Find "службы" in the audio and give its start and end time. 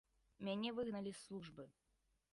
1.29-1.63